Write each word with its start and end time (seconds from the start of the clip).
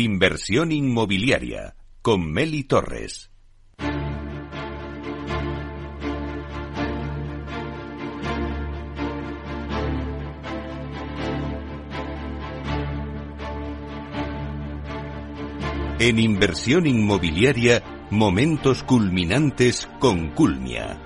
Inversión 0.00 0.70
inmobiliaria 0.70 1.74
con 2.02 2.30
Meli 2.30 2.62
Torres. 2.62 3.32
En 15.98 16.20
inversión 16.20 16.86
inmobiliaria, 16.86 17.82
momentos 18.10 18.84
culminantes 18.84 19.88
con 19.98 20.28
Culmia. 20.28 21.02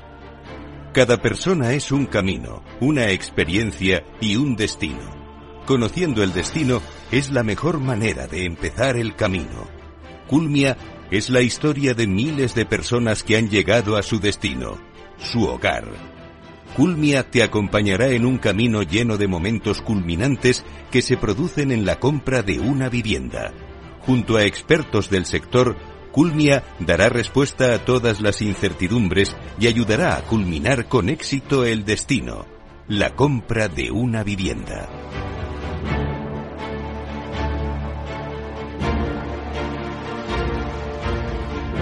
Cada 0.93 1.16
persona 1.16 1.72
es 1.72 1.93
un 1.93 2.04
camino, 2.04 2.62
una 2.82 3.09
experiencia 3.09 4.04
y 4.20 4.36
un 4.36 4.54
destino. 4.54 5.21
Conociendo 5.66 6.22
el 6.22 6.32
destino 6.32 6.82
es 7.10 7.30
la 7.30 7.45
mejor 7.45 7.78
manera 7.78 8.26
de 8.26 8.45
empezar 8.45 8.96
el 8.96 9.14
camino. 9.14 9.68
Culmia 10.27 10.77
es 11.10 11.30
la 11.30 11.41
historia 11.41 11.95
de 11.95 12.06
miles 12.06 12.54
de 12.54 12.66
personas 12.66 13.23
que 13.23 13.37
han 13.37 13.48
llegado 13.48 13.96
a 13.96 14.02
su 14.02 14.18
destino, 14.18 14.78
su 15.18 15.45
hogar. 15.45 15.84
Culmia 16.77 17.30
te 17.30 17.42
acompañará 17.42 18.09
en 18.09 18.24
un 18.24 18.38
camino 18.38 18.82
lleno 18.82 19.18
de 19.18 19.28
momentos 19.28 19.82
culminantes 19.82 20.64
que 20.90 21.02
se 21.02 21.16
producen 21.16 21.70
en 21.70 21.84
la 21.84 22.01
compra 22.01 22.42
de 22.42 22.59
una 22.59 22.88
vivienda. 22.88 23.52
Junto 24.01 24.38
a 24.38 24.45
expertos 24.45 25.10
del 25.10 25.26
sector, 25.26 25.76
Culmia 26.12 26.65
dará 26.80 27.09
respuesta 27.09 27.74
a 27.74 27.84
todas 27.84 28.20
las 28.20 28.42
incertidumbres 28.42 29.37
y 29.60 29.66
ayudará 29.66 30.16
a 30.16 30.23
culminar 30.23 30.88
con 30.88 31.09
éxito 31.09 31.65
el 31.65 31.84
destino, 31.84 32.46
la 32.88 33.15
compra 33.15 33.68
de 33.68 33.90
una 33.90 34.24
vivienda. 34.24 34.88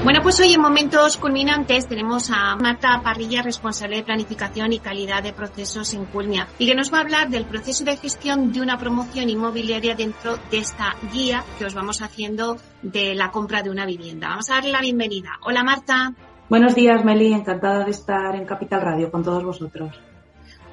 Bueno, 0.03 0.20
pues 0.23 0.41
hoy 0.41 0.55
en 0.55 0.62
Momentos 0.62 1.19
Culminantes 1.19 1.87
tenemos 1.87 2.31
a 2.31 2.56
Marta 2.56 3.03
Parrilla, 3.05 3.43
responsable 3.43 3.97
de 3.97 4.03
planificación 4.03 4.73
y 4.73 4.79
calidad 4.79 5.23
de 5.23 5.34
procesos 5.34 5.93
en 5.93 6.06
Culmia, 6.06 6.48
y 6.59 6.67
que 6.67 6.75
nos 6.75 6.91
va 6.91 6.98
a 6.98 7.01
hablar 7.03 7.29
del 7.29 7.45
proceso 7.45 7.84
de 7.84 7.98
gestión 7.98 8.51
de 8.51 8.62
una 8.62 8.78
promoción 8.78 9.28
inmobiliaria 9.28 9.95
dentro 9.95 10.39
de 10.51 10.56
esta 10.56 10.95
guía 11.12 11.45
que 11.59 11.67
os 11.67 11.75
vamos 11.75 12.01
haciendo 12.01 12.56
de 12.81 13.15
la 13.15 13.31
compra 13.31 13.62
de 13.62 13.69
una 13.69 13.84
vivienda. 13.84 14.28
Vamos 14.28 14.48
a 14.48 14.55
darle 14.55 14.73
la 14.73 14.81
bienvenida. 14.81 15.33
Hola 15.43 15.62
Marta. 15.62 16.15
Buenos 16.48 16.75
días, 16.75 17.05
Meli. 17.05 17.34
Encantada 17.34 17.84
de 17.84 17.91
estar 17.91 18.34
en 18.34 18.47
Capital 18.47 18.81
Radio 18.81 19.11
con 19.11 19.23
todos 19.23 19.45
vosotros. 19.45 20.01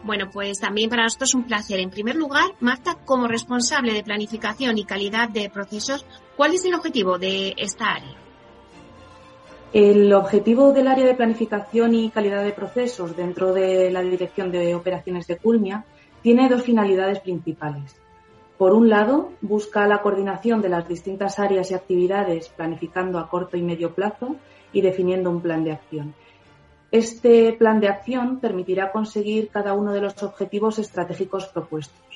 Bueno, 0.03 0.29
pues 0.31 0.57
también 0.57 0.89
para 0.89 1.03
nosotros 1.03 1.31
es 1.31 1.35
un 1.35 1.43
placer. 1.43 1.81
En 1.81 1.89
primer 1.89 2.15
lugar, 2.15 2.45
Marta, 2.61 2.95
como 3.03 3.27
responsable 3.27 3.91
de 3.91 4.03
planificación 4.03 4.77
y 4.77 4.85
calidad 4.85 5.27
de 5.27 5.49
procesos, 5.49 6.05
¿cuál 6.37 6.53
es 6.53 6.63
el 6.63 6.75
objetivo 6.75 7.17
de 7.17 7.53
esta 7.57 7.91
área? 7.91 8.26
El 9.73 10.13
objetivo 10.13 10.71
del 10.71 10.87
área 10.87 11.05
de 11.05 11.13
planificación 11.13 11.93
y 11.93 12.09
calidad 12.09 12.43
de 12.43 12.53
procesos 12.53 13.17
dentro 13.17 13.53
de 13.53 13.91
la 13.91 14.01
Dirección 14.01 14.49
de 14.49 14.73
Operaciones 14.73 15.27
de 15.27 15.37
Culmia 15.37 15.83
tiene 16.21 16.47
dos 16.47 16.63
finalidades 16.63 17.19
principales. 17.19 17.99
Por 18.57 18.73
un 18.73 18.89
lado, 18.89 19.33
busca 19.41 19.85
la 19.85 20.01
coordinación 20.01 20.61
de 20.61 20.69
las 20.69 20.87
distintas 20.87 21.37
áreas 21.37 21.69
y 21.69 21.73
actividades 21.73 22.47
planificando 22.47 23.19
a 23.19 23.29
corto 23.29 23.57
y 23.57 23.61
medio 23.61 23.93
plazo 23.93 24.37
y 24.71 24.81
definiendo 24.81 25.29
un 25.29 25.41
plan 25.41 25.65
de 25.65 25.73
acción. 25.73 26.15
Este 26.89 27.51
plan 27.51 27.81
de 27.81 27.89
acción 27.89 28.39
permitirá 28.39 28.93
conseguir 28.93 29.49
cada 29.49 29.73
uno 29.73 29.91
de 29.91 29.99
los 29.99 30.23
objetivos 30.23 30.79
estratégicos 30.79 31.45
propuestos. 31.47 32.06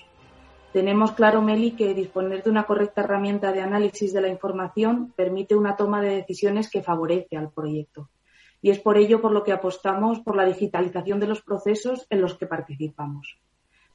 Tenemos 0.74 1.12
claro, 1.12 1.42
Meli, 1.42 1.72
que 1.72 1.94
disponer 1.94 2.44
de 2.44 2.50
una 2.50 2.66
correcta 2.66 3.02
herramienta 3.02 3.52
de 3.52 3.60
análisis 3.60 4.14
de 4.14 4.22
la 4.22 4.30
información 4.30 5.12
permite 5.18 5.54
una 5.54 5.76
toma 5.76 6.02
de 6.02 6.16
decisiones 6.16 6.70
que 6.70 6.82
favorece 6.82 7.36
al 7.36 7.52
proyecto. 7.52 8.10
Y 8.62 8.70
es 8.70 8.80
por 8.80 8.98
ello 8.98 9.20
por 9.20 9.34
lo 9.34 9.44
que 9.44 9.52
apostamos 9.52 10.22
por 10.22 10.38
la 10.38 10.46
digitalización 10.46 11.20
de 11.20 11.28
los 11.28 11.42
procesos 11.42 12.08
en 12.10 12.22
los 12.22 12.38
que 12.38 12.46
participamos. 12.46 13.38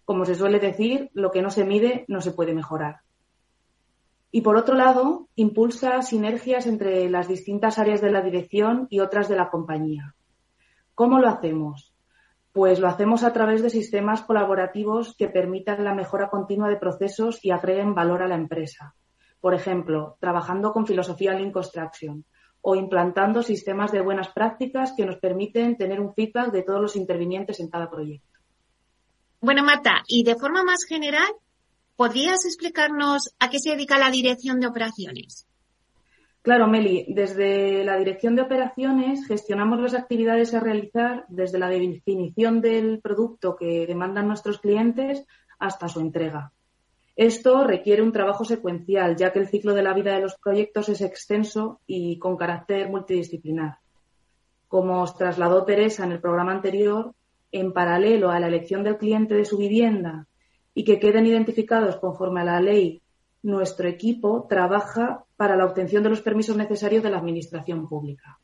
Como 0.04 0.26
se 0.26 0.34
suele 0.34 0.60
decir, 0.60 1.08
lo 1.14 1.30
que 1.30 1.40
no 1.40 1.48
se 1.48 1.64
mide 1.64 2.04
no 2.08 2.20
se 2.20 2.32
puede 2.32 2.52
mejorar. 2.52 3.00
Y 4.30 4.42
por 4.42 4.58
otro 4.58 4.74
lado, 4.74 5.28
impulsa 5.34 6.02
sinergias 6.02 6.66
entre 6.66 7.08
las 7.08 7.26
distintas 7.26 7.78
áreas 7.78 8.02
de 8.02 8.10
la 8.10 8.20
dirección 8.20 8.86
y 8.90 9.00
otras 9.00 9.30
de 9.30 9.36
la 9.36 9.48
compañía. 9.48 10.14
¿Cómo 10.94 11.18
lo 11.20 11.28
hacemos? 11.28 11.95
Pues 12.56 12.78
lo 12.78 12.88
hacemos 12.88 13.22
a 13.22 13.34
través 13.34 13.60
de 13.60 13.68
sistemas 13.68 14.22
colaborativos 14.22 15.14
que 15.14 15.28
permitan 15.28 15.84
la 15.84 15.94
mejora 15.94 16.30
continua 16.30 16.70
de 16.70 16.78
procesos 16.78 17.38
y 17.44 17.50
agreguen 17.50 17.94
valor 17.94 18.22
a 18.22 18.28
la 18.28 18.34
empresa. 18.34 18.94
Por 19.42 19.52
ejemplo, 19.52 20.16
trabajando 20.20 20.72
con 20.72 20.86
filosofía 20.86 21.34
Lean 21.34 21.52
Construction 21.52 22.24
o 22.62 22.74
implantando 22.74 23.42
sistemas 23.42 23.92
de 23.92 24.00
buenas 24.00 24.30
prácticas 24.30 24.94
que 24.96 25.04
nos 25.04 25.18
permiten 25.18 25.76
tener 25.76 26.00
un 26.00 26.14
feedback 26.14 26.50
de 26.50 26.62
todos 26.62 26.80
los 26.80 26.96
intervinientes 26.96 27.60
en 27.60 27.68
cada 27.68 27.90
proyecto. 27.90 28.40
Bueno, 29.42 29.62
Marta, 29.62 30.02
y 30.06 30.24
de 30.24 30.36
forma 30.36 30.64
más 30.64 30.84
general, 30.84 31.28
¿podrías 31.94 32.46
explicarnos 32.46 33.34
a 33.38 33.50
qué 33.50 33.58
se 33.58 33.72
dedica 33.72 33.98
la 33.98 34.10
dirección 34.10 34.60
de 34.60 34.68
operaciones? 34.68 35.46
Claro, 36.46 36.68
Meli, 36.68 37.06
desde 37.08 37.82
la 37.82 37.96
dirección 37.96 38.36
de 38.36 38.42
operaciones 38.42 39.26
gestionamos 39.26 39.80
las 39.80 39.94
actividades 39.94 40.54
a 40.54 40.60
realizar 40.60 41.24
desde 41.26 41.58
la 41.58 41.68
definición 41.68 42.60
del 42.60 43.00
producto 43.00 43.56
que 43.56 43.84
demandan 43.84 44.28
nuestros 44.28 44.60
clientes 44.60 45.26
hasta 45.58 45.88
su 45.88 45.98
entrega. 45.98 46.52
Esto 47.16 47.64
requiere 47.64 48.00
un 48.00 48.12
trabajo 48.12 48.44
secuencial, 48.44 49.16
ya 49.16 49.32
que 49.32 49.40
el 49.40 49.48
ciclo 49.48 49.74
de 49.74 49.82
la 49.82 49.92
vida 49.92 50.14
de 50.14 50.20
los 50.20 50.36
proyectos 50.36 50.88
es 50.88 51.00
extenso 51.00 51.80
y 51.84 52.16
con 52.20 52.36
carácter 52.36 52.90
multidisciplinar. 52.90 53.78
Como 54.68 55.02
os 55.02 55.16
trasladó 55.16 55.64
Teresa 55.64 56.04
en 56.04 56.12
el 56.12 56.20
programa 56.20 56.52
anterior, 56.52 57.12
en 57.50 57.72
paralelo 57.72 58.30
a 58.30 58.38
la 58.38 58.46
elección 58.46 58.84
del 58.84 58.98
cliente 58.98 59.34
de 59.34 59.46
su 59.46 59.58
vivienda 59.58 60.28
y 60.74 60.84
que 60.84 61.00
queden 61.00 61.26
identificados 61.26 61.96
conforme 61.96 62.42
a 62.42 62.44
la 62.44 62.60
ley 62.60 63.02
nuestro 63.42 63.88
equipo 63.88 64.46
trabaja 64.48 65.25
para 65.36 65.56
la 65.56 65.64
obtención 65.64 66.02
de 66.02 66.10
los 66.10 66.22
permisos 66.22 66.56
necesarios 66.56 67.02
de 67.02 67.10
la 67.10 67.18
Administración 67.18 67.88
Pública. 67.88 68.38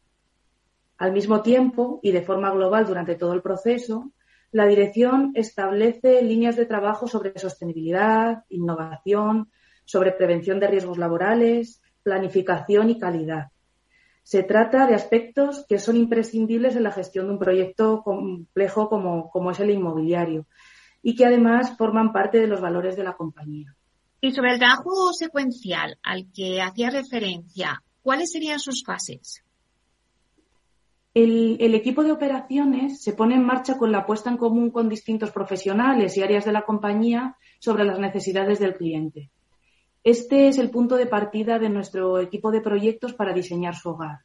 Al 0.98 1.12
mismo 1.12 1.42
tiempo, 1.42 2.00
y 2.02 2.12
de 2.12 2.22
forma 2.22 2.50
global 2.50 2.86
durante 2.86 3.14
todo 3.14 3.32
el 3.32 3.42
proceso, 3.42 4.12
la 4.52 4.66
Dirección 4.66 5.32
establece 5.34 6.22
líneas 6.22 6.56
de 6.56 6.66
trabajo 6.66 7.08
sobre 7.08 7.38
sostenibilidad, 7.38 8.44
innovación, 8.50 9.50
sobre 9.84 10.12
prevención 10.12 10.60
de 10.60 10.68
riesgos 10.68 10.98
laborales, 10.98 11.82
planificación 12.02 12.90
y 12.90 12.98
calidad. 12.98 13.48
Se 14.22 14.42
trata 14.42 14.86
de 14.86 14.94
aspectos 14.94 15.66
que 15.68 15.78
son 15.78 15.96
imprescindibles 15.96 16.76
en 16.76 16.84
la 16.84 16.92
gestión 16.92 17.26
de 17.26 17.32
un 17.32 17.38
proyecto 17.38 18.02
complejo 18.04 18.88
como, 18.88 19.50
es 19.50 19.60
el 19.60 19.70
inmobiliario 19.70 20.46
y 21.02 21.16
que 21.16 21.26
además 21.26 21.76
forman 21.76 22.12
parte 22.12 22.38
de 22.38 22.46
los 22.46 22.60
valores 22.60 22.96
de 22.96 23.04
la 23.04 23.14
compañía. 23.14 23.74
Y 24.24 24.30
sobre 24.30 24.52
el 24.52 24.60
trabajo 24.60 25.12
secuencial 25.12 25.98
al 26.00 26.30
que 26.32 26.62
hacía 26.62 26.90
referencia, 26.90 27.82
¿cuáles 28.02 28.30
serían 28.30 28.60
sus 28.60 28.84
fases? 28.84 29.42
El, 31.12 31.56
el, 31.58 31.74
equipo 31.74 32.04
de 32.04 32.12
operaciones 32.12 33.02
se 33.02 33.14
pone 33.14 33.34
en 33.34 33.44
marcha 33.44 33.76
con 33.76 33.90
la 33.90 34.06
puesta 34.06 34.30
en 34.30 34.36
común 34.36 34.70
con 34.70 34.88
distintos 34.88 35.32
profesionales 35.32 36.16
y 36.16 36.22
áreas 36.22 36.44
de 36.44 36.52
la 36.52 36.62
compañía 36.62 37.36
sobre 37.58 37.84
las 37.84 37.98
necesidades 37.98 38.60
del 38.60 38.76
cliente. 38.76 39.32
Este 40.04 40.46
es 40.46 40.56
el 40.58 40.70
punto 40.70 40.94
de 40.94 41.06
partida 41.06 41.58
de 41.58 41.68
nuestro 41.68 42.20
equipo 42.20 42.52
de 42.52 42.60
proyectos 42.60 43.14
para 43.14 43.34
diseñar 43.34 43.74
su 43.74 43.90
hogar. 43.90 44.20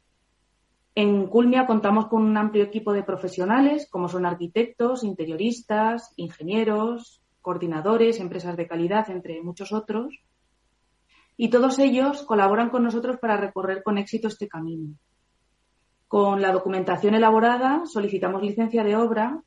En 0.94 1.26
Culmia 1.26 1.66
contamos 1.66 2.06
con 2.06 2.22
un 2.22 2.36
amplio 2.36 2.62
equipo 2.62 2.92
de 2.92 3.02
profesionales, 3.02 3.88
como 3.90 4.08
son 4.08 4.26
arquitectos, 4.26 5.02
interioristas, 5.02 6.12
ingenieros, 6.14 7.20
coordinadores, 7.48 8.20
empresas 8.20 8.58
de 8.58 8.68
calidad, 8.68 9.08
entre 9.08 9.40
muchos 9.40 9.72
otros. 9.72 10.22
Y 11.34 11.48
todos 11.48 11.78
ellos 11.78 12.22
colaboran 12.24 12.68
con 12.68 12.82
nosotros 12.82 13.16
para 13.16 13.38
recorrer 13.38 13.82
con 13.82 13.96
éxito 13.96 14.28
este 14.28 14.48
camino. 14.48 14.98
Con 16.08 16.42
la 16.42 16.52
documentación 16.52 17.14
elaborada 17.14 17.86
solicitamos 17.86 18.42
licencia 18.42 18.84
de 18.84 18.96
obra 18.96 19.42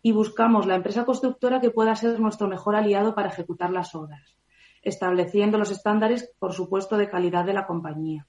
y 0.00 0.12
buscamos 0.12 0.64
la 0.64 0.76
empresa 0.76 1.04
constructora 1.04 1.60
que 1.60 1.68
pueda 1.68 1.94
ser 1.96 2.18
nuestro 2.18 2.48
mejor 2.48 2.76
aliado 2.76 3.14
para 3.14 3.28
ejecutar 3.28 3.70
las 3.70 3.94
obras, 3.94 4.38
estableciendo 4.80 5.58
los 5.58 5.70
estándares, 5.70 6.32
por 6.38 6.54
supuesto, 6.54 6.96
de 6.96 7.10
calidad 7.10 7.44
de 7.44 7.52
la 7.52 7.66
compañía. 7.66 8.26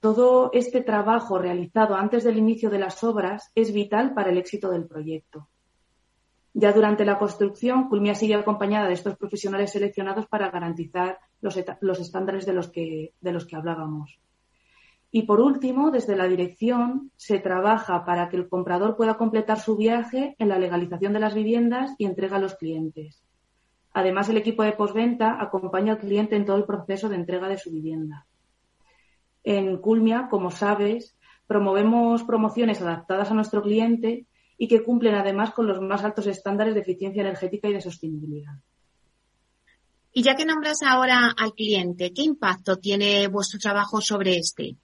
Todo 0.00 0.48
este 0.54 0.80
trabajo 0.80 1.38
realizado 1.38 1.96
antes 1.96 2.24
del 2.24 2.38
inicio 2.38 2.70
de 2.70 2.78
las 2.78 3.04
obras 3.04 3.52
es 3.54 3.74
vital 3.74 4.14
para 4.14 4.30
el 4.30 4.38
éxito 4.38 4.70
del 4.70 4.86
proyecto. 4.86 5.50
Ya 6.52 6.72
durante 6.72 7.04
la 7.04 7.18
construcción, 7.18 7.88
Culmia 7.88 8.14
sigue 8.14 8.34
acompañada 8.34 8.88
de 8.88 8.94
estos 8.94 9.16
profesionales 9.16 9.70
seleccionados 9.70 10.26
para 10.26 10.50
garantizar 10.50 11.18
los, 11.40 11.56
estándares 11.56 12.44
de 12.44 12.52
los, 12.52 12.68
que, 12.68 13.14
de 13.20 13.32
los 13.32 13.46
que 13.46 13.56
hablábamos. 13.56 14.18
Y 15.12 15.22
por 15.22 15.40
último, 15.40 15.90
desde 15.90 16.16
la 16.16 16.28
dirección 16.28 17.10
se 17.16 17.38
trabaja 17.38 18.04
para 18.04 18.28
que 18.28 18.36
el 18.36 18.48
comprador 18.48 18.96
pueda 18.96 19.14
completar 19.14 19.58
su 19.58 19.76
viaje 19.76 20.36
en 20.38 20.48
la 20.48 20.58
legalización 20.58 21.12
de 21.12 21.20
las 21.20 21.34
viviendas 21.34 21.94
y 21.98 22.04
entrega 22.04 22.36
a 22.36 22.40
los 22.40 22.54
clientes. 22.54 23.22
Además, 23.92 24.28
el 24.28 24.36
equipo 24.36 24.62
de 24.62 24.72
postventa 24.72 25.40
acompaña 25.40 25.94
al 25.94 25.98
cliente 25.98 26.36
en 26.36 26.44
todo 26.44 26.56
el 26.56 26.64
proceso 26.64 27.08
de 27.08 27.16
entrega 27.16 27.48
de 27.48 27.58
su 27.58 27.72
vivienda. 27.72 28.26
En 29.42 29.78
Culmia, 29.78 30.28
como 30.30 30.50
sabes, 30.50 31.16
promovemos 31.46 32.22
promociones 32.22 32.80
adaptadas 32.80 33.30
a 33.30 33.34
nuestro 33.34 33.62
cliente 33.62 34.26
y 34.62 34.68
que 34.68 34.82
cumplen 34.82 35.14
además 35.14 35.54
con 35.54 35.66
los 35.66 35.80
más 35.80 36.04
altos 36.04 36.26
estándares 36.26 36.74
de 36.74 36.80
eficiencia 36.80 37.22
energética 37.22 37.66
y 37.68 37.72
de 37.72 37.80
sostenibilidad. 37.80 38.52
Y 40.12 40.22
ya 40.22 40.34
que 40.34 40.44
nombras 40.44 40.82
ahora 40.86 41.34
al 41.34 41.54
cliente, 41.54 42.12
¿qué 42.12 42.20
impacto 42.20 42.76
tiene 42.76 43.26
vuestro 43.28 43.58
trabajo 43.58 44.02
sobre 44.02 44.36
este? 44.36 44.76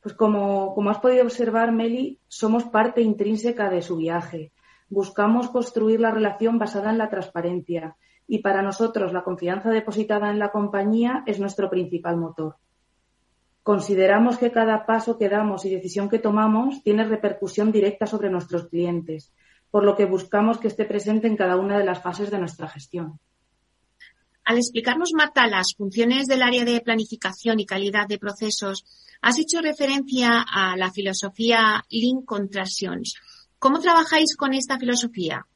Pues 0.00 0.14
como, 0.14 0.74
como 0.74 0.88
has 0.88 1.00
podido 1.00 1.22
observar, 1.24 1.70
Meli, 1.70 2.18
somos 2.28 2.64
parte 2.64 3.02
intrínseca 3.02 3.68
de 3.68 3.82
su 3.82 3.98
viaje. 3.98 4.52
Buscamos 4.88 5.50
construir 5.50 6.00
la 6.00 6.10
relación 6.10 6.58
basada 6.58 6.88
en 6.88 6.96
la 6.96 7.10
transparencia 7.10 7.94
y 8.26 8.38
para 8.38 8.62
nosotros 8.62 9.12
la 9.12 9.22
confianza 9.22 9.68
depositada 9.68 10.30
en 10.30 10.38
la 10.38 10.50
compañía 10.50 11.24
es 11.26 11.38
nuestro 11.38 11.68
principal 11.68 12.16
motor. 12.16 12.56
Consideramos 13.68 14.38
que 14.38 14.50
cada 14.50 14.86
paso 14.86 15.18
que 15.18 15.28
damos 15.28 15.66
y 15.66 15.68
decisión 15.68 16.08
que 16.08 16.18
tomamos 16.18 16.82
tiene 16.82 17.04
repercusión 17.04 17.70
directa 17.70 18.06
sobre 18.06 18.30
nuestros 18.30 18.66
clientes, 18.68 19.30
por 19.70 19.84
lo 19.84 19.94
que 19.94 20.06
buscamos 20.06 20.56
que 20.56 20.68
esté 20.68 20.86
presente 20.86 21.26
en 21.26 21.36
cada 21.36 21.56
una 21.56 21.76
de 21.78 21.84
las 21.84 22.02
fases 22.02 22.30
de 22.30 22.38
nuestra 22.38 22.66
gestión. 22.66 23.20
Al 24.42 24.56
explicarnos, 24.56 25.10
Marta, 25.14 25.46
las 25.48 25.74
funciones 25.76 26.24
del 26.28 26.40
área 26.40 26.64
de 26.64 26.80
planificación 26.80 27.60
y 27.60 27.66
calidad 27.66 28.08
de 28.08 28.18
procesos, 28.18 28.86
has 29.20 29.38
hecho 29.38 29.60
referencia 29.60 30.46
a 30.50 30.74
la 30.78 30.90
filosofía 30.90 31.84
Lean 31.90 32.22
Contractions. 32.24 33.16
¿Cómo 33.58 33.80
trabajáis 33.80 34.34
con 34.34 34.54
esta 34.54 34.78
filosofía? 34.78 35.46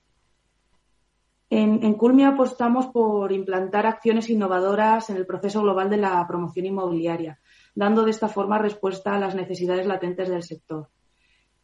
En, 1.48 1.82
en, 1.82 1.94
Culmia 1.94 2.28
apostamos 2.28 2.88
por 2.88 3.32
implantar 3.32 3.86
acciones 3.86 4.28
innovadoras 4.28 5.08
en 5.08 5.16
el 5.16 5.24
proceso 5.24 5.62
global 5.62 5.88
de 5.88 5.96
la 5.96 6.26
promoción 6.26 6.66
inmobiliaria, 6.66 7.38
dando 7.74 8.04
de 8.04 8.10
esta 8.10 8.28
forma 8.28 8.58
respuesta 8.58 9.14
a 9.14 9.18
las 9.18 9.34
necesidades 9.34 9.86
latentes 9.86 10.28
del 10.28 10.42
sector. 10.42 10.88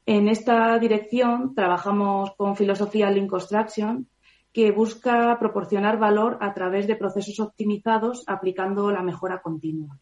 En 0.06 0.28
esta 0.28 0.78
dirección 0.78 1.54
trabajamos 1.54 2.32
con 2.36 2.56
filosofía 2.56 3.10
Lean 3.10 3.26
Construction, 3.28 4.08
que 4.52 4.72
busca 4.72 5.36
proporcionar 5.38 5.98
valor 5.98 6.38
a 6.40 6.54
través 6.54 6.86
de 6.86 6.96
procesos 6.96 7.38
optimizados 7.40 8.24
aplicando 8.26 8.90
la 8.90 9.02
mejora 9.02 9.42
continua. 9.42 9.98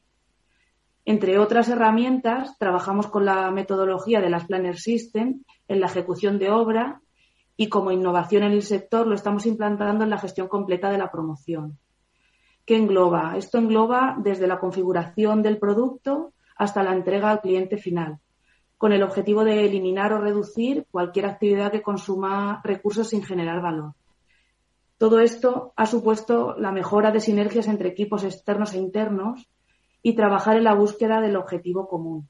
Entre 1.04 1.38
otras 1.38 1.68
herramientas, 1.68 2.56
trabajamos 2.58 3.06
con 3.06 3.24
la 3.24 3.50
metodología 3.50 4.20
de 4.20 4.30
las 4.30 4.46
Planner 4.46 4.76
System 4.76 5.44
en 5.68 5.80
la 5.80 5.86
ejecución 5.86 6.38
de 6.38 6.50
obra 6.50 7.00
y 7.56 7.68
como 7.68 7.90
innovación 7.90 8.42
en 8.42 8.52
el 8.52 8.62
sector 8.62 9.06
lo 9.06 9.14
estamos 9.14 9.46
implantando 9.46 10.04
en 10.04 10.10
la 10.10 10.18
gestión 10.18 10.48
completa 10.48 10.90
de 10.90 10.98
la 10.98 11.10
promoción. 11.10 11.78
¿Qué 12.66 12.76
engloba? 12.76 13.36
Esto 13.36 13.58
engloba 13.58 14.16
desde 14.18 14.48
la 14.48 14.58
configuración 14.58 15.40
del 15.40 15.58
producto 15.58 16.32
hasta 16.56 16.82
la 16.82 16.94
entrega 16.94 17.30
al 17.30 17.40
cliente 17.40 17.78
final, 17.78 18.18
con 18.76 18.92
el 18.92 19.04
objetivo 19.04 19.44
de 19.44 19.64
eliminar 19.64 20.12
o 20.12 20.18
reducir 20.18 20.84
cualquier 20.90 21.26
actividad 21.26 21.70
que 21.70 21.82
consuma 21.82 22.60
recursos 22.64 23.08
sin 23.10 23.22
generar 23.22 23.62
valor. 23.62 23.94
Todo 24.98 25.20
esto 25.20 25.74
ha 25.76 25.86
supuesto 25.86 26.56
la 26.58 26.72
mejora 26.72 27.12
de 27.12 27.20
sinergias 27.20 27.68
entre 27.68 27.90
equipos 27.90 28.24
externos 28.24 28.74
e 28.74 28.78
internos 28.78 29.48
y 30.02 30.16
trabajar 30.16 30.56
en 30.56 30.64
la 30.64 30.74
búsqueda 30.74 31.20
del 31.20 31.36
objetivo 31.36 31.86
común. 31.86 32.28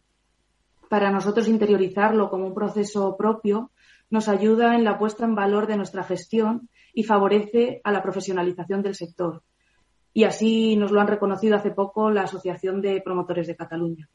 Para 0.90 1.10
nosotros 1.10 1.48
interiorizarlo 1.48 2.28
como 2.28 2.46
un 2.46 2.54
proceso 2.54 3.16
propio 3.16 3.70
nos 4.10 4.28
ayuda 4.28 4.74
en 4.74 4.84
la 4.84 4.98
puesta 4.98 5.24
en 5.24 5.34
valor 5.34 5.66
de 5.66 5.78
nuestra 5.78 6.04
gestión 6.04 6.68
y 6.92 7.04
favorece 7.04 7.80
a 7.84 7.90
la 7.90 8.02
profesionalización 8.02 8.82
del 8.82 8.94
sector. 8.94 9.42
Y 10.16 10.24
así 10.24 10.76
nos 10.76 10.92
lo 10.92 11.02
han 11.02 11.08
reconocido 11.08 11.56
hace 11.56 11.72
poco 11.72 12.10
la 12.10 12.22
Asociación 12.22 12.80
de 12.80 13.02
Promotores 13.02 13.48
de 13.48 13.54
Cataluña. 13.54 14.08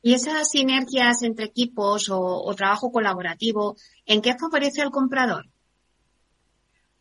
¿Y 0.00 0.14
esas 0.14 0.50
sinergias 0.52 1.24
entre 1.24 1.46
equipos 1.46 2.08
o, 2.08 2.20
o 2.20 2.54
trabajo 2.54 2.92
colaborativo, 2.92 3.74
en 4.06 4.22
qué 4.22 4.36
favorece 4.38 4.80
al 4.80 4.92
comprador? 4.92 5.46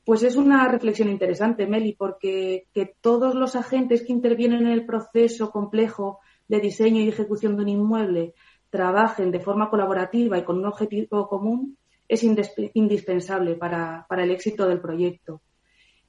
Pues 0.04 0.24
es 0.24 0.38
una 0.38 0.68
reflexión 0.70 1.08
interesante, 1.08 1.68
Meli, 1.68 1.94
porque 1.94 2.66
que 2.74 2.96
todos 3.00 3.36
los 3.36 3.56
agentes 3.56 4.02
que 4.02 4.12
intervienen 4.12 4.66
en 4.66 4.72
el 4.72 4.88
proceso 4.88 5.52
complejo 5.52 6.18
de 6.48 6.62
diseño 6.62 7.00
y 7.02 7.10
ejecución 7.10 7.58
de 7.58 7.62
un 7.62 7.70
inmueble 7.70 8.34
trabajen 8.72 9.30
de 9.30 9.40
forma 9.40 9.70
colaborativa 9.70 10.36
y 10.36 10.44
con 10.44 10.58
un 10.58 10.66
objetivo 10.66 11.30
común 11.30 11.78
es 12.08 12.24
indispensable 12.24 13.54
para, 13.54 14.08
para 14.10 14.24
el 14.24 14.32
éxito 14.32 14.68
del 14.68 14.82
proyecto. 14.82 15.44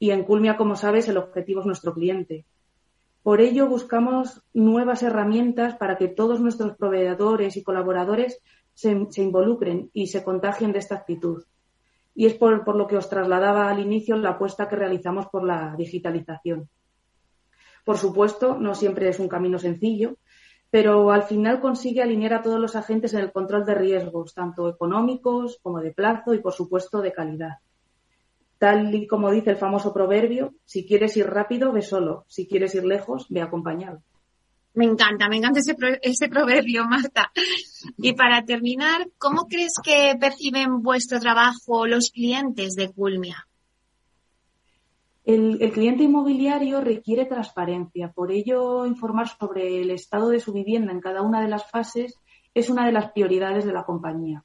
Y 0.02 0.10
en 0.10 0.24
Culmia, 0.24 0.56
como 0.56 0.74
sabes, 0.74 1.06
el 1.06 1.16
objetivo 1.16 1.60
es 1.60 1.66
nuestro 1.66 1.94
cliente. 1.94 2.44
Por 3.22 3.40
ello, 3.40 3.68
buscamos 3.68 4.42
nuevas 4.52 5.04
herramientas 5.04 5.76
para 5.76 5.96
que 5.96 6.08
todos 6.08 6.40
nuestros 6.40 6.76
proveedores 6.76 7.56
y 7.56 7.62
colaboradores 7.62 8.40
se, 8.74 9.06
se 9.10 9.22
involucren 9.22 9.90
y 9.92 10.08
se 10.08 10.24
contagien 10.24 10.72
de 10.72 10.80
esta 10.80 10.96
actitud 10.96 11.44
y 12.16 12.26
es 12.26 12.34
por, 12.34 12.76
lo 12.76 12.88
que 12.88 12.96
os 12.96 13.08
trasladaba 13.08 13.70
al 13.70 13.78
inicio 13.78 14.16
la 14.16 14.30
apuesta 14.30 14.68
que 14.68 14.74
realizamos 14.74 15.26
por 15.28 15.44
la 15.44 15.76
digitalización. 15.78 16.68
Por 17.84 17.96
supuesto, 17.96 18.58
no 18.58 18.74
siempre 18.74 19.08
es 19.08 19.20
un 19.20 19.28
camino 19.28 19.60
sencillo, 19.60 20.16
pero 20.68 21.12
al 21.12 21.22
final 21.22 21.60
consigue 21.60 22.02
alinear 22.02 22.34
a 22.34 22.42
todos 22.42 22.58
los 22.58 22.74
agentes 22.74 23.14
en 23.14 23.20
el 23.20 23.30
control 23.30 23.64
de 23.64 23.76
riesgos, 23.76 24.34
tanto 24.34 24.68
económicos 24.68 25.60
como 25.62 25.80
de 25.80 25.92
plazo 25.92 26.34
y, 26.34 26.40
por 26.40 26.54
supuesto, 26.54 27.00
de 27.00 27.12
calidad. 27.12 27.58
Tal 28.62 28.94
y 28.94 29.08
como 29.08 29.32
dice 29.32 29.50
el 29.50 29.56
famoso 29.56 29.92
proverbio, 29.92 30.54
si 30.64 30.86
quieres 30.86 31.16
ir 31.16 31.26
rápido, 31.26 31.72
ve 31.72 31.82
solo, 31.82 32.24
si 32.28 32.46
quieres 32.46 32.72
ir 32.76 32.84
lejos, 32.84 33.26
ve 33.28 33.42
acompañado. 33.42 34.04
Me 34.74 34.84
encanta, 34.84 35.28
me 35.28 35.38
encanta 35.38 35.58
ese, 35.58 35.74
ese 36.00 36.28
proverbio, 36.28 36.84
Marta. 36.88 37.32
Y 37.96 38.12
para 38.12 38.44
terminar, 38.44 39.08
¿cómo 39.18 39.48
crees 39.48 39.72
que 39.82 40.14
perciben 40.16 40.80
vuestro 40.80 41.18
trabajo 41.18 41.88
los 41.88 42.12
clientes 42.12 42.76
de 42.76 42.92
Culmia? 42.92 43.48
El, 45.24 45.60
el, 45.60 45.72
cliente 45.72 46.04
inmobiliario 46.04 46.80
requiere 46.82 47.24
transparencia, 47.24 48.12
por 48.12 48.30
ello 48.30 48.86
informar 48.86 49.26
sobre 49.26 49.82
el 49.82 49.90
estado 49.90 50.28
de 50.28 50.38
su 50.38 50.52
vivienda 50.52 50.92
en 50.92 51.00
cada 51.00 51.22
una 51.22 51.42
de 51.42 51.48
las 51.48 51.68
fases 51.68 52.16
es 52.54 52.70
una 52.70 52.86
de 52.86 52.92
las 52.92 53.10
prioridades 53.10 53.64
de 53.64 53.72
la 53.72 53.82
compañía. 53.82 54.44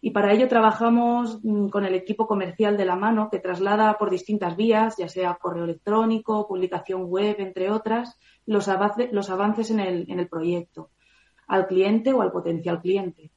Y 0.00 0.10
para 0.10 0.32
ello 0.32 0.46
trabajamos 0.46 1.40
mm, 1.42 1.68
con 1.68 1.84
el 1.84 1.94
equipo 1.94 2.26
comercial 2.26 2.76
de 2.76 2.84
la 2.84 2.94
mano 2.94 3.28
que 3.30 3.40
traslada 3.40 3.98
por 3.98 4.10
distintas 4.10 4.56
vías, 4.56 4.96
ya 4.96 5.08
sea 5.08 5.38
correo 5.40 5.64
electrónico, 5.64 6.46
publicación 6.46 7.06
web, 7.06 7.36
entre 7.38 7.70
otras, 7.70 8.18
los, 8.46 8.68
avances 8.68 9.70
en 9.70 9.80
el, 9.80 10.06
en 10.08 10.20
el 10.20 10.28
proyecto, 10.28 10.90
al 11.48 11.66
cliente 11.66 12.12
o 12.12 12.22
al 12.22 12.30
potencial 12.30 12.80
cliente. 12.80 13.32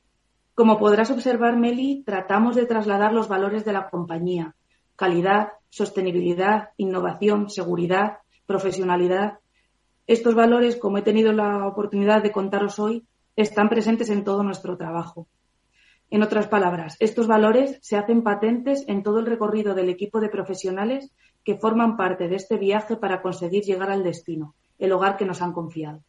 Como 0.54 0.78
podrás 0.78 1.10
observar, 1.10 1.58
Meli, 1.58 2.04
tratamos 2.06 2.56
de 2.56 2.68
trasladar 2.68 3.14
los 3.14 3.28
valores 3.28 3.66
de 3.66 3.74
la 3.74 3.90
compañía, 3.90 4.56
calidad, 4.96 5.54
sostenibilidad, 5.70 6.70
innovación, 6.78 7.50
seguridad, 7.50 8.20
profesionalidad. 8.46 9.40
Estos 10.06 10.36
valores, 10.36 10.76
como 10.76 11.00
he 11.00 11.02
tenido 11.02 11.32
la 11.32 11.66
oportunidad 11.66 12.22
de 12.22 12.32
contaros 12.32 12.78
hoy, 12.78 13.08
están 13.36 13.70
presentes 13.70 14.10
en 14.10 14.24
todo 14.24 14.44
nuestro 14.44 14.78
trabajo. 14.78 15.28
En 16.12 16.24
otras 16.24 16.48
palabras, 16.48 16.98
estos 17.00 17.26
valores 17.26 17.80
se 17.82 17.96
hacen 17.96 18.22
patentes 18.22 18.84
en 18.88 19.02
todo 19.02 19.20
el 19.20 19.26
recorrido 19.26 19.74
del 19.74 19.88
equipo 19.88 20.20
de 20.20 20.28
profesionales 20.28 21.10
que 21.46 21.58
forman 21.58 21.96
parte 21.96 22.28
de 22.28 22.36
este 22.36 22.58
viaje 22.58 22.98
para 22.98 23.22
conseguir 23.22 23.64
llegar 23.64 23.90
al 23.90 24.04
destino, 24.04 24.54
el 24.78 24.92
hogar 24.92 25.16
que 25.16 25.26
nos 25.26 25.42
han 25.42 25.54
confiado. 25.54 26.04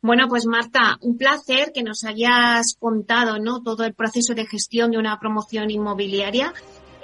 Bueno, 0.00 0.28
pues 0.28 0.46
Marta, 0.46 0.96
un 1.02 1.18
placer 1.18 1.72
que 1.74 1.82
nos 1.82 2.04
hayas 2.04 2.76
contado 2.78 3.38
¿no? 3.38 3.62
todo 3.62 3.84
el 3.84 3.92
proceso 3.92 4.34
de 4.34 4.46
gestión 4.46 4.90
de 4.90 4.98
una 4.98 5.18
promoción 5.20 5.70
inmobiliaria. 5.70 6.54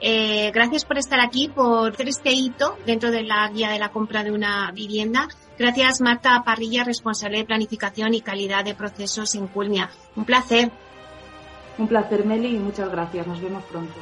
Eh, 0.03 0.51
gracias 0.53 0.87
por 0.87 0.97
estar 0.97 1.21
aquí, 1.21 1.49
por 1.49 1.93
hacer 1.93 2.09
este 2.09 2.33
hito 2.33 2.79
dentro 2.87 3.11
de 3.11 3.23
la 3.23 3.47
guía 3.51 3.69
de 3.69 3.79
la 3.79 3.93
compra 3.93 4.25
de 4.25 4.33
una 4.33 4.73
vivienda. 4.73 5.29
Gracias, 5.59 6.01
Marta 6.01 6.43
Parrilla, 6.43 6.85
responsable 6.85 7.39
de 7.39 7.45
planificación 7.45 8.15
y 8.15 8.23
calidad 8.23 8.65
de 8.65 8.75
procesos 8.75 9.35
en 9.35 9.47
Culmia. 9.47 9.91
Un 10.17 10.25
placer. 10.25 10.73
Un 11.81 11.89
placer, 11.89 12.27
Meli, 12.27 12.57
y 12.57 12.61
muchas 12.61 12.91
gracias. 12.91 13.27
Nos 13.27 13.41
vemos 13.43 13.65
pronto. 13.65 13.95